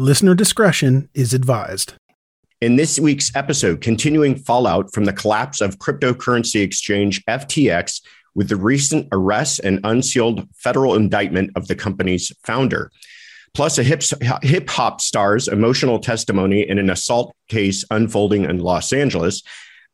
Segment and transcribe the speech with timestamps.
[0.00, 1.94] Listener discretion is advised.
[2.60, 8.00] In this week's episode, continuing fallout from the collapse of cryptocurrency exchange FTX
[8.36, 12.92] with the recent arrest and unsealed federal indictment of the company's founder,
[13.54, 19.42] plus a hip hop star's emotional testimony in an assault case unfolding in Los Angeles,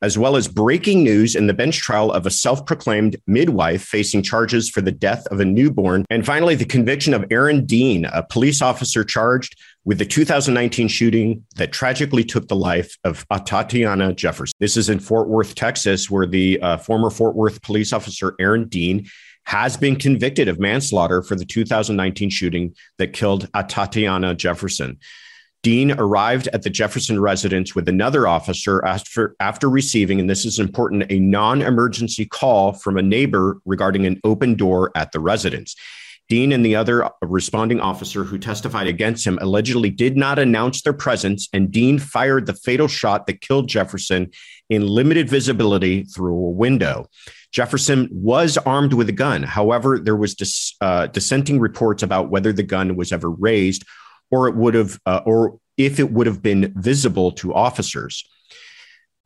[0.02, 4.22] as well as breaking news in the bench trial of a self proclaimed midwife facing
[4.22, 6.04] charges for the death of a newborn.
[6.10, 11.44] And finally, the conviction of Aaron Dean, a police officer charged with the 2019 shooting
[11.56, 14.54] that tragically took the life of Atatiana Jefferson.
[14.58, 18.66] This is in Fort Worth, Texas, where the uh, former Fort Worth police officer Aaron
[18.68, 19.06] Dean
[19.44, 24.98] has been convicted of manslaughter for the 2019 shooting that killed Atatiana Jefferson.
[25.62, 30.58] Dean arrived at the Jefferson residence with another officer after, after receiving, and this is
[30.58, 35.74] important, a non emergency call from a neighbor regarding an open door at the residence.
[36.28, 40.92] Dean and the other responding officer who testified against him allegedly did not announce their
[40.94, 44.30] presence, and Dean fired the fatal shot that killed Jefferson
[44.70, 47.06] in limited visibility through a window.
[47.52, 49.42] Jefferson was armed with a gun.
[49.42, 53.84] However, there was dis, uh, dissenting reports about whether the gun was ever raised
[54.30, 58.24] or it would have, uh, or if it would have been visible to officers.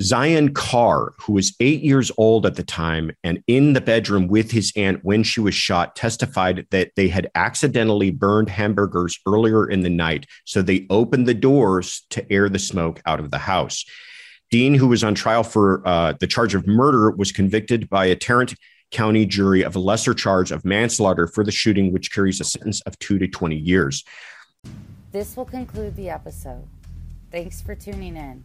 [0.00, 4.53] Zion Carr, who was eight years old at the time and in the bedroom with
[4.53, 9.81] his aunt when she was shot, testified that they had accidentally burned hamburgers earlier in
[9.81, 10.26] the night.
[10.44, 13.84] So they opened the doors to air the smoke out of the house.
[14.50, 18.15] Dean, who was on trial for uh, the charge of murder, was convicted by a
[18.15, 18.54] Tarrant
[18.91, 22.80] County jury of a lesser charge of manslaughter for the shooting, which carries a sentence
[22.82, 24.04] of two to 20 years.
[25.10, 26.65] This will conclude the episode.
[27.30, 28.44] Thanks for tuning in.